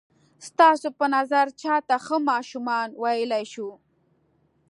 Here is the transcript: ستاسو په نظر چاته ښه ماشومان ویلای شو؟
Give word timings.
ستاسو 0.47 0.87
په 0.99 1.05
نظر 1.15 1.45
چاته 1.61 1.95
ښه 2.05 2.17
ماشومان 2.31 2.87
ویلای 3.01 3.45
شو؟ 3.53 3.69